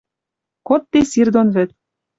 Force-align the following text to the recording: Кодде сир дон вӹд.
Кодде 0.67 0.99
сир 1.11 1.27
дон 1.33 1.47
вӹд. 1.55 1.69